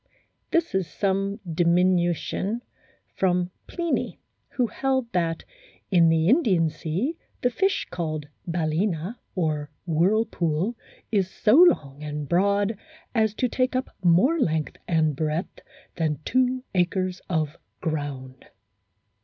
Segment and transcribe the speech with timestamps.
[0.49, 2.63] This is some diminution
[3.13, 4.19] from Pliny,
[4.53, 5.43] who held that
[5.91, 10.75] "in the Indian sea the fish called balcena, or whirlpool,
[11.11, 12.79] is so long and broad
[13.13, 15.59] as to take up more length and breadth
[15.97, 18.47] than two acres of ground."